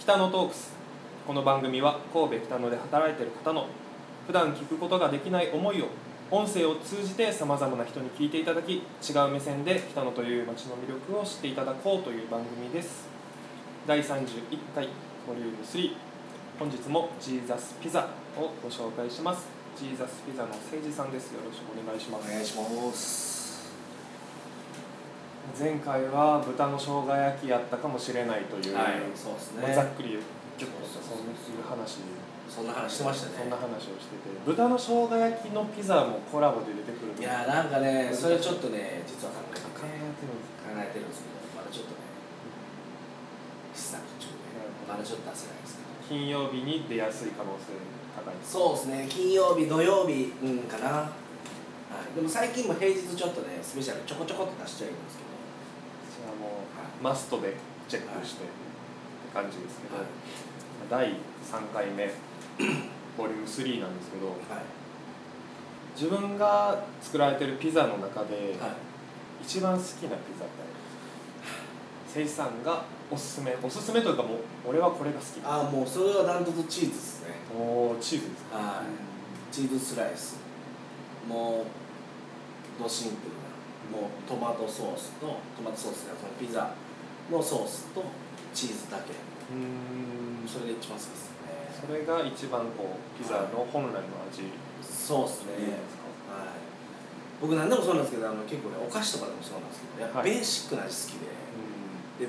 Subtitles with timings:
[0.00, 0.72] 北野トークス。
[1.26, 3.66] この番組は神戸北野で働いている方の
[4.26, 5.88] 普段聞くことができない思いを
[6.30, 13.08] 音声を通じてさまざまな人に聞いていただき違う目線で北野という街の魅力を知っていただこうという番組です。
[13.86, 14.14] 第31
[14.74, 14.88] 回
[15.28, 15.92] ボリューム3
[16.58, 18.08] 本日もジーザスピザ
[18.38, 19.48] をご紹介します。
[19.76, 21.32] ジーザスピザの誠司さんです。
[21.32, 22.26] よろしくお願いします。
[22.26, 23.39] お願いします。
[25.58, 29.62] 前回は豚の生姜焼きやったかもしれないという、はいそうですね。
[29.62, 32.04] まあざっくりギュッとそういう話
[32.50, 33.34] そんな話してましたね。
[33.38, 42.02] そんな話をしてて豚の生姜焼きのピザもコラボで出てくるいやなんかねそれちょっとね実は考えて考考えてるんですえてるんですけどまだちょっとね
[43.74, 44.34] 試作中で
[44.88, 45.90] まだちょっと出せないですけど。
[46.10, 47.70] 金曜日に出やすい可能性
[48.18, 49.06] 高いそうですね。
[49.08, 51.14] 金曜日土曜日うんかな。
[51.90, 55.29] はい、でも最近も平日ちょっとねスペシャルちょこちょこっと出しちゃうんですけど
[56.26, 57.56] あもうはいマストで
[57.88, 58.52] チェックしてって
[59.32, 60.06] 感じですけど、はい。
[60.90, 62.10] 第3回目
[63.16, 64.36] ボリューム3なんですけどはい。
[65.94, 68.70] 自分が作られてるピザの中で、はい。
[69.42, 70.06] 一番好きなピ
[70.38, 70.70] ザって
[72.08, 73.56] 誠司さんがおすすめ。
[73.62, 77.34] おすすめというかもう俺はこれが好きああもうそれはダントツチーズですね。
[77.58, 78.56] おーチーズですか？
[78.56, 79.54] はい。
[79.54, 80.38] チーズスライス。
[81.28, 81.64] も
[82.78, 83.32] うドシンプル。
[83.32, 83.39] な
[83.90, 86.74] もうトマトソースとトマトソースがそのピザ
[87.30, 88.04] のソースと
[88.54, 89.12] チーズだけ。
[89.12, 90.48] うーん。
[90.48, 91.68] それで一番好きですね。
[91.86, 94.50] それが一番こうピザの本来の味。
[94.80, 95.74] そうですね。
[96.30, 96.70] はい
[97.40, 100.28] 僕何でもそうなんですけどあの結構ねお菓子とかでもそうなんですけどやっぱはい。
[100.28, 101.32] ベーシックな味好きで、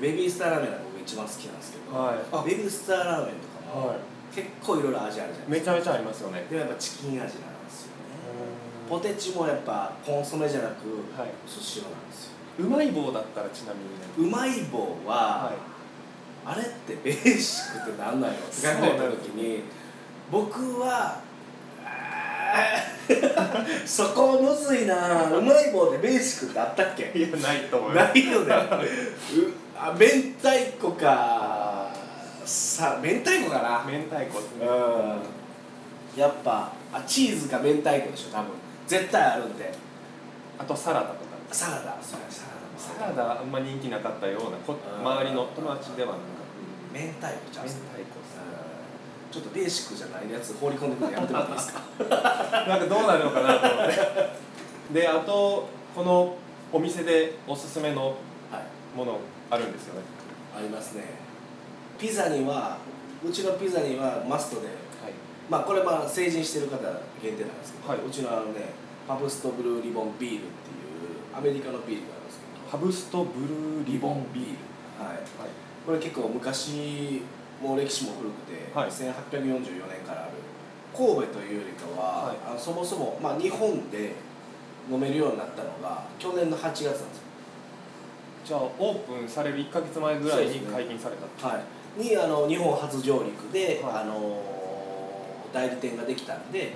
[0.00, 2.24] でベビースターラーメンが僕一番好きなんですけど、はい。
[2.32, 4.00] あベビースターラーメンとかも、はい。
[4.32, 5.60] 結構いろいろ味あるじゃないですか。
[5.60, 6.48] めちゃめちゃありますよね。
[6.48, 7.36] でもやっぱチキン味なんで
[7.68, 8.01] すよね
[8.88, 10.72] ポポテチもやっぱコンソメじゃなく
[11.18, 11.30] はい。
[11.46, 12.32] 寿司用なんですよ。
[12.58, 14.06] うまい棒だったらちなみにね。
[14.18, 15.54] うまい棒は、はい。
[16.44, 19.62] あれってベーシックってなんなんやろって考えた時に
[20.30, 21.20] 僕は
[23.86, 25.30] そこむずいな。
[25.30, 27.12] うまい棒でベーシックってあったっけ？
[27.18, 28.14] いやないと思います。
[28.14, 28.54] ないよね。
[28.54, 28.58] う
[29.76, 30.06] あ明
[30.40, 30.48] 太
[30.80, 31.88] 子か。
[32.44, 33.84] さ明太子かな。
[33.90, 34.66] 明太子ですね。
[34.66, 36.20] うん。
[36.20, 38.50] やっぱあチーズか明太子でしょ多分
[38.92, 39.72] 絶対あるんで。
[40.58, 41.20] あとサラダとか。
[41.50, 41.96] サラダ。
[42.02, 42.44] それサ
[42.76, 43.22] サラダ。
[43.22, 45.06] ラダあんま人気なかったようなこうん。
[45.06, 46.24] 周りの友達ではなんか。
[46.92, 47.64] 明太子じゃん。
[47.66, 48.22] 明太子
[49.32, 51.80] ちょっとベーシックじゃないやつ放り込んでくるのやめてもらっていいですか？
[52.68, 53.96] なんかどうなるのかなと思って。
[54.92, 56.36] であとこの
[56.70, 58.08] お店でおすすめの
[58.50, 58.96] はい。
[58.98, 59.18] もの
[59.50, 60.00] あるんですよね。
[60.54, 61.04] ありますね。
[61.98, 62.76] ピザには
[63.24, 64.76] うちのピザにはマストではい
[65.50, 66.78] まあこれまあ成人してる方
[67.22, 67.98] 限定なんですけど、はい。
[68.06, 68.72] うちのあのね
[69.06, 72.70] パブストブルーリボンビールっていうアメリカのビールがあるんですけど。
[72.70, 75.04] ハブストブルーリボンビール。
[75.04, 75.16] はい。
[75.16, 75.26] はい。
[75.84, 77.22] これ結構昔
[77.60, 78.90] もう歴史も古くて、はい。
[78.90, 80.32] 1844年からある。
[80.94, 82.36] 神戸というよりかは、はい。
[82.46, 84.14] あのそもそも、まあ、日本で
[84.90, 87.06] 飲めるようになったのが去年の8月なんですよ。
[88.44, 91.62] じゃあオープンされる1か月前ぐらいに解禁されたは
[91.96, 94.02] い、にあの日本初上陸で、はい。
[94.02, 94.61] あの
[95.52, 96.74] 代理店ができたんで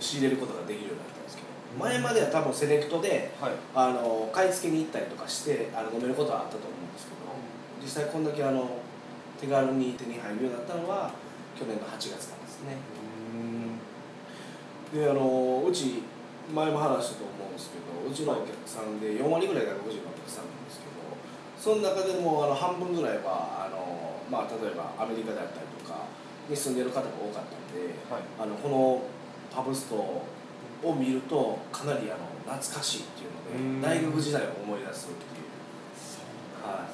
[0.00, 1.48] 仕入れることができるようになったんですけど。
[1.78, 3.52] 前までは多分セレクトではい。
[3.74, 7.16] あの買い付けに行ったりとかしてあの飲めることはあったと思うんですけど
[7.82, 8.78] 実際こんだけあの
[9.40, 11.12] 手軽に手に入るようになったのは
[11.58, 12.76] 去年の8月からですね。
[14.92, 16.02] であのうち
[16.54, 21.02] 前も話したと思うんですけどうちのお客さんで4割ぐらい外国人のお客さんなんですけど
[21.58, 26.05] その中でもあの半分ぐらいはあの、まあ、例えばアメリカであったりとか
[26.48, 28.22] に住んでる方が多かったんではい。
[28.38, 29.02] あのこの
[29.54, 33.80] パブストを見るとかなりあの懐かしいっていううん。
[33.80, 36.88] ので大学時代を思い出すっていう、は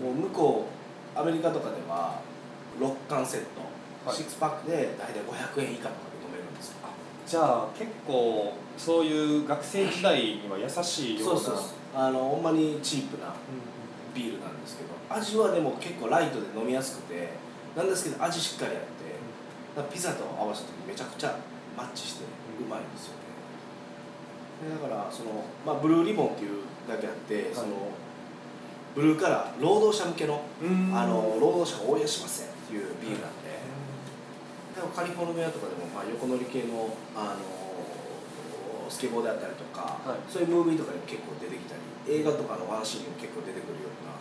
[0.00, 0.66] い、もう向こ
[1.16, 2.20] うアメリカとかでは
[2.80, 3.60] 6缶セット、
[4.08, 4.18] はい。
[4.18, 6.76] 6パックで大体500円以下とかで飲めるんですよ。
[7.26, 11.40] じゃあ結構そういう学生時代には優しいような。
[11.40, 11.64] そうそうそう。
[11.94, 13.34] あのほんまにチープな
[14.14, 17.30] ビールなんですけど味はでも結構ライトで飲みやすくて
[17.76, 21.36] なんですけど味しっかりあってピザと合わせた時めちゃくちゃ
[21.76, 24.68] マッチしてうまいんですよね。
[24.68, 27.88] でだからその、まあ、ブルーリボンっていうだけあって、その
[28.94, 30.92] ブルーカラー労働者向けのうん。
[30.94, 33.56] あの労働者を応援しませんっていうビールなんで、
[34.76, 37.40] でもカリフォルニアとかでも、まあ、横乗り系の、あの
[38.90, 40.20] スケボーであったりとか、はい。
[40.28, 41.74] そういうムービーとかにも結構出てきた
[42.06, 44.12] り映画とかのワンシーンにも結構出てくるような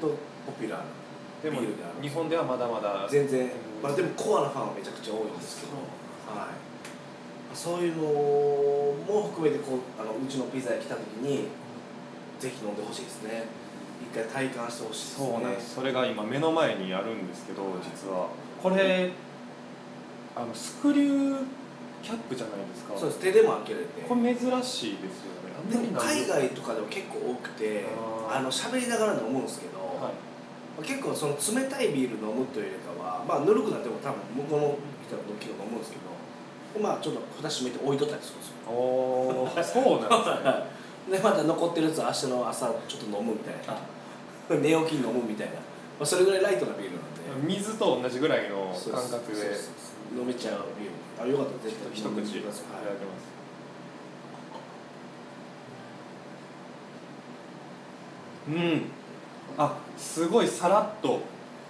[0.00, 0.16] 本当
[0.48, 1.01] ポピュラーな
[1.42, 1.60] でも
[2.00, 3.06] 日本ではまだまだ。
[3.10, 3.40] 全然。
[3.42, 3.48] うん
[3.82, 5.74] まあでもコアなファンはめちゃくちゃ多いんですけど、
[6.38, 6.54] はい、
[7.52, 8.02] そういうの
[9.12, 11.48] も含めてこうあのうちのピザに来た時に
[12.38, 13.42] ぜひ飲んでほしいですね。
[14.00, 15.26] 一回体感してほしいですね。
[15.26, 15.74] そうなんです。
[15.74, 18.28] それが今目の前にあるんですけど実は。
[18.62, 19.10] これ
[20.36, 21.44] あのスクリュー
[22.04, 22.94] キャップじゃないですか。
[22.96, 23.20] そうです。
[23.20, 24.02] 手でも開けれて。
[24.08, 25.74] これ珍しいですよね。
[25.74, 27.84] でも海外とかでも結構多くて
[28.30, 30.31] あの喋りながら飲むんですけど、はい
[30.80, 36.12] 結構その冷たいビール飲むというよりかはまあぬるくなっても多分向こうの人の時とか思うんですけど
[36.72, 38.72] でまあちょっと蓋閉めて置いとったりするんですよ。
[38.72, 41.12] おーそうなんですね。
[41.12, 43.76] でまた残ってるやつ明日の朝ちょっと飲むみたいな。
[44.56, 45.60] 寝起きに飲むみたいな、ま
[46.00, 46.96] あ、それぐらいライトなビールな
[47.36, 47.54] んで。
[47.54, 49.82] 水と同じぐらいの感覚で。
[50.16, 51.22] 飲めちゃうビール。
[51.22, 51.92] あよかったら絶対。
[51.92, 52.64] 一口いただきます。
[58.48, 58.90] うん
[59.58, 61.20] あすごいさらっと。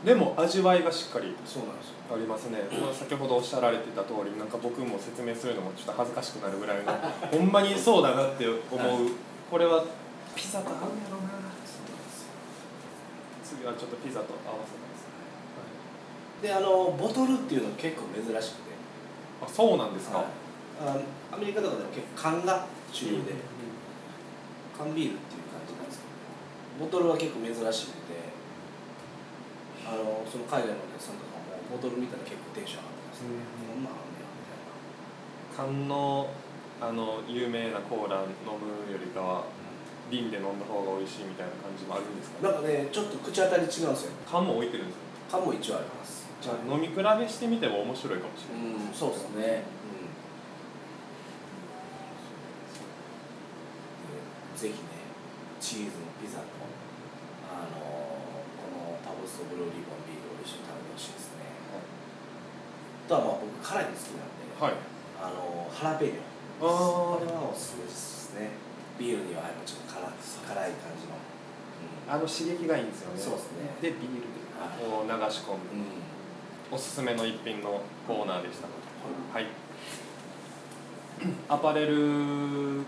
[0.04, 1.94] でも味わいがしっかりそうなんですよ。
[2.12, 6.92] ありますね、まあ先ほどおっしゃられてた通りなんか僕も説明するのもちょっと恥ずかしくなるぐらいの
[7.30, 8.60] ほんまにそうだなって思う。
[9.50, 9.84] これは
[10.34, 11.42] ピザと合うんやろうな。
[13.44, 15.06] 次はちょっとピザと合わせます、
[16.42, 18.72] であのボトルっていうの結構珍しくて。
[19.42, 20.26] あそうなんですか、はい。
[20.86, 20.96] あ
[21.34, 23.34] アメリカとかでも結構缶が主流で、
[24.76, 25.41] 缶ビールっていう
[26.80, 28.32] ボトルは結構珍しくて
[29.86, 33.22] あのその海外のお客さんとかもボトル見たら結構テンション上がってます。
[33.22, 33.28] ね、
[33.68, 33.84] こん。
[33.84, 34.22] なんあんね。
[34.22, 34.72] やみたいな。
[35.52, 36.30] 缶の
[36.80, 39.44] あの有名なコーラ飲むよりかは
[40.10, 44.12] 瓶で飲んだ方が美味しいみたいな感じもあるんですかねなんかねちょっと口当たり違うんですよ。
[44.26, 44.98] 缶も置いてるんです
[45.30, 46.22] か缶も一応あります。
[46.42, 49.62] じゃあ飲み比べしてみても面白いかもしれない、うんそうですね、
[54.52, 54.78] うん、ぜひね
[55.60, 56.46] チーズのピザと
[57.50, 61.50] あのこのパブストブルーリボンビールを一緒に食べてほしいですね。
[61.74, 64.78] あとはまあ僕辛いの好きなんで、はい。
[65.18, 66.22] あのハラペーニョ
[66.62, 68.54] あこれはおすすめですね。
[69.02, 70.06] ビールにはやっぱちょっと辛
[70.46, 71.26] 辛い感じの、う
[72.06, 73.18] あの刺激がいいんですよね。
[73.18, 73.74] そうですね。
[73.82, 74.30] でビール。
[74.30, 74.78] ではい。
[74.78, 75.66] こう流し込む。
[75.74, 76.06] んうん。
[76.70, 78.70] おすすめの一品のコーナーでした。
[78.70, 79.46] はい。
[81.48, 82.82] アパレル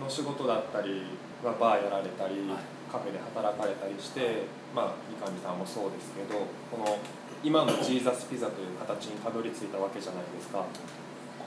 [0.00, 1.02] の仕事だったり
[1.44, 2.80] はバーやられたり、はい。
[2.90, 4.42] カフェで働かれたりして
[4.74, 6.98] まあ三上さんもそうですけどこの
[7.44, 10.66] 今のジーザスピザという形にたどり着いたわけじゃないですか。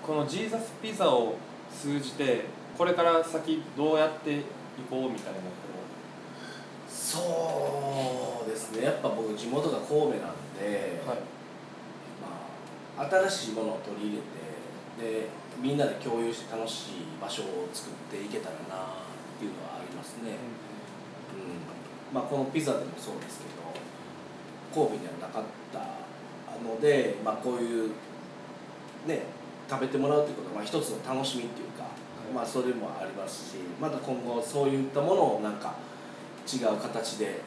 [0.02, 1.36] このジーザスピザを
[1.70, 2.46] 通じて
[2.78, 4.44] これから先どうやってい
[4.90, 5.46] こうみたいなこ
[6.88, 8.86] そうですね。
[8.86, 10.20] やっぱ僕地元が神戸なん
[10.58, 11.18] で、うはい。
[12.98, 14.53] まあ、新しいものを取り入れて
[15.00, 15.28] で
[15.62, 20.38] みんなで共有して楽しい場所を作っていけたらなっていうのはありますね、
[21.34, 25.80] うんまあ、このピザでもそうですけど神戸にはなかった
[26.62, 27.90] ので、まあ、こういう
[29.08, 29.24] ね
[29.70, 35.76] 食べてもらうってことは、まあ、一つの楽しみっていうか、いまあ、それもありますしまた今後そういったものをなんか
[36.46, 37.42] 違う形で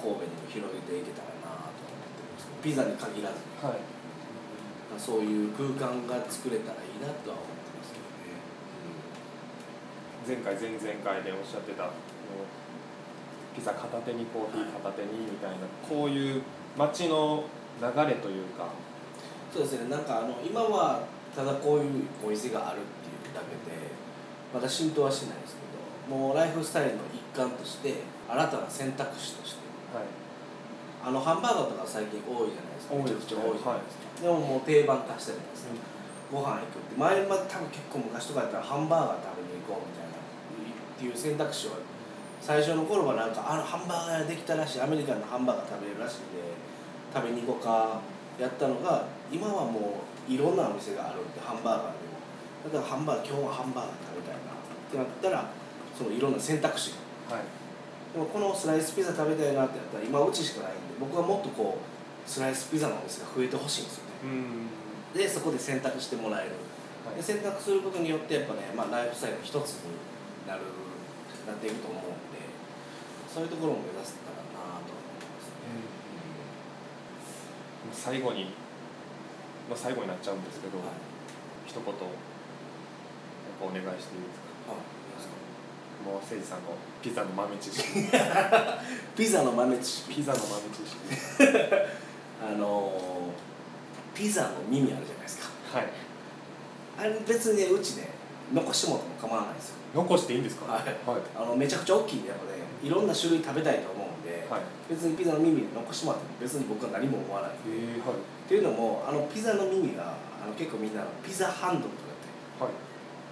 [0.00, 3.95] 神戸にも広げていけたらなと思ってるんですけどピザに限らずはい
[4.90, 8.38] まあそういう空間が作れたらいいなとは思ってますけどね、
[10.26, 11.90] 前回前々回でおっしゃってた
[13.54, 15.56] ピザ片手にコーヒー片手にみたいな
[15.88, 16.42] こういう
[16.76, 17.44] 街の
[17.80, 18.68] 流れというか。
[19.52, 19.88] そうですね。
[19.88, 21.00] なんかあの今は
[21.34, 23.88] ただこういうお店があるっていうだけで
[24.52, 25.60] まだ浸透はしてないですけ
[26.12, 29.64] どもうライフスタイルの一環として新たな選択肢として。
[29.96, 30.04] はい。
[31.06, 32.94] あのハンバーガーとか最近多いじゃないですか。
[32.94, 33.16] 多いですね。
[33.16, 35.74] めちゃくちゃ多いじゃないですか、でももう定番化したじゃないですか、
[36.32, 36.96] ご飯行くって。
[36.96, 40.16] 前まで多分結構昔とかやったらハンバーガー食べに行こうみたいな。
[40.16, 41.76] っていう選択肢を
[42.40, 44.80] 最初の頃はなんかあのハンバーガーができたらしい。
[44.80, 46.56] アメリカンのハンバーガー食べれるらしいんで
[47.12, 48.00] 食べに行こうか
[48.40, 52.72] やったのが今はもういろんなお店があるってハンバーガーでも。
[52.72, 55.50] だからハンバーガー今日はハンバーガー食べたいなってなったら
[55.96, 56.96] そのいろんな選択肢
[57.28, 57.36] が。
[57.36, 57.44] はい。
[58.14, 61.84] でもこのスライスピザ食べたいなってやったら今うちしかないんで僕はもっとこう
[62.26, 64.10] スライスピザのお店が増えてほしいんですよね。
[65.14, 65.18] うん。
[65.18, 66.52] でそこで選択してもらえる。
[67.06, 67.16] はい。
[67.16, 69.94] で選択することによってやっぱね、まあ、ライフスタイルの一つに
[70.46, 70.62] なる
[71.46, 72.04] なっていくと思うん
[72.34, 72.42] で
[73.32, 75.70] そういうところを目指せたらなと思いますね、
[77.86, 78.50] もう最後に、
[79.70, 80.98] まあ、最後になっちゃうんですけど、はい。
[81.66, 81.94] 一言やっ
[83.60, 84.74] ぱお願いしていいですか？
[84.74, 84.82] はい
[86.04, 86.70] もう誠司さんの
[87.02, 87.82] ピザの豆知識。
[89.16, 90.14] ピザの豆知識。
[90.14, 90.96] ピザの豆知識
[92.42, 95.76] あのーピザの耳あるじゃないですか。
[95.76, 95.88] はい。
[96.98, 98.08] あれ別にねうちね
[98.50, 99.76] 残してもらっても構わないですよ。
[99.92, 100.72] 残していいんですか？
[100.72, 100.84] はい。
[101.04, 101.20] はい。
[101.36, 104.60] あのめちゃくちゃ大きいんでやっぱねいろんな種類食べたいと思うんで、はい。
[104.88, 107.50] 別にピザの耳残してもらっても別に僕は何も思わない。
[107.68, 108.16] えー、はい。
[108.16, 112.72] っていうのもあのピザの耳があの結構みんなピザハンドルとかってはい。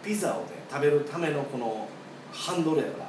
[0.04, 1.88] ピザをね食べるためのこの
[2.30, 3.08] ハンドルやから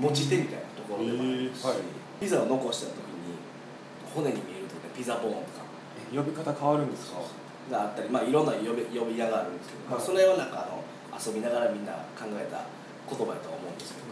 [0.00, 1.76] 持ち手みたいなところでもあるし、へーはい。
[2.18, 3.36] ピザを残した時に
[4.08, 4.59] 骨に見え
[5.00, 5.64] ピザボーンとか。
[6.12, 7.16] え呼び方変わるんですか？
[7.70, 10.82] があったりまあいろんな呼び呼び名があるんですけど、まあ、それはなんかあの
[11.16, 12.64] 遊びながらみんな考えた
[13.08, 14.06] 言葉やとは思うんですけど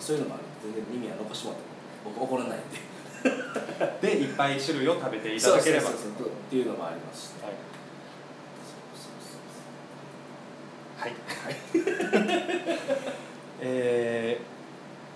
[0.00, 2.90] そういうのもある全然耳は残してもらっても僕怒らないんで。
[4.00, 5.90] でいっぱい種類を食べていただければ。
[5.90, 5.92] っ
[6.50, 7.28] ていうのもあります。
[7.28, 7.32] し
[10.98, 11.12] はい。
[11.12, 11.56] はい、
[13.60, 14.50] えー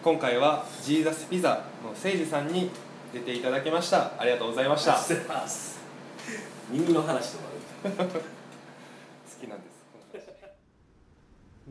[0.04, 2.70] 今回はジーザスピザの誠司さんに
[3.14, 4.10] 出ていただきました。
[4.18, 4.94] ありがとうございました。
[4.94, 5.00] 好
[6.68, 7.44] 耳の話とか
[9.40, 9.84] きなんです。
[9.92, 10.34] この話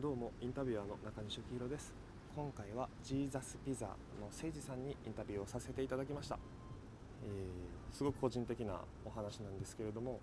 [0.00, 1.92] どうもインタビュアーの中西幸宏です。
[2.34, 3.94] 今回はジーザスピザの
[4.32, 6.38] 誠司さんにインタビューをさせていただきました、
[7.22, 10.18] えーすごく個人的なお話なんですけれども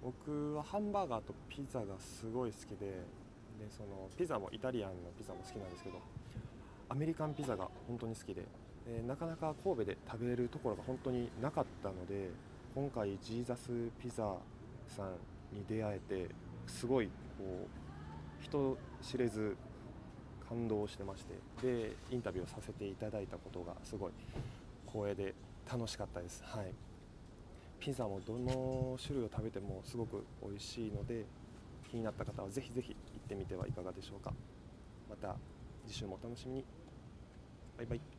[0.00, 5.98] 僕はハンバーガーとピザがすごい好きででそのピザもイタリアンのピザも好きなんですけど
[6.88, 8.42] アメリカンピザが本当に好きで、
[8.86, 12.30] えーなかなか神戸で食べれるところが本当になかったので
[12.74, 13.70] 今回ジーザス
[14.00, 14.34] ピザ
[14.88, 15.12] さん
[15.56, 16.34] に出会えて
[16.66, 17.06] すごい
[17.38, 19.56] こう人知れず
[20.48, 24.12] 感動してましてでインタビューをさせていただいたことがすごい
[24.86, 25.34] 光栄で
[25.70, 26.42] 楽しかったです。
[26.44, 26.74] はい。
[27.78, 31.24] ピザもどの種類を食べてもすごく美味しいので
[31.90, 34.32] 気になった方はぜひぜひ行ってみてはいかがでしょうか。
[35.08, 35.36] また
[35.86, 36.64] 次週もお楽しみに。
[37.76, 38.11] バイバイ。